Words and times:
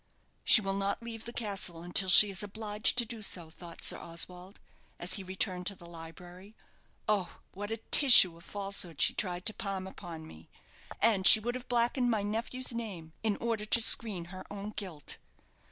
"She 0.43 0.61
will 0.61 0.73
not 0.77 1.03
leave 1.03 1.25
the 1.25 1.31
castle 1.31 1.83
until 1.83 2.09
she 2.09 2.31
is 2.31 2.41
obliged 2.41 2.97
to 2.97 3.05
do 3.05 3.21
so," 3.21 3.51
thought 3.51 3.83
Sir 3.83 3.99
Oswald, 3.99 4.59
as 4.99 5.13
he 5.13 5.21
returned 5.21 5.67
to 5.67 5.75
the 5.75 5.85
library. 5.85 6.55
"Oh, 7.07 7.37
what 7.51 7.69
a 7.69 7.77
tissue 7.77 8.35
of 8.35 8.43
falsehood 8.43 8.99
she 8.99 9.13
tried 9.13 9.45
to 9.45 9.53
palm 9.53 9.85
upon 9.85 10.25
me! 10.25 10.49
And 11.03 11.27
she 11.27 11.39
would 11.39 11.53
have 11.53 11.67
blackened 11.67 12.09
my 12.09 12.23
nephew's 12.23 12.73
name, 12.73 13.13
in 13.21 13.35
order 13.37 13.65
to 13.65 13.79
screen 13.79 14.25
her 14.33 14.43
own 14.51 14.71
guilt!" 14.71 15.19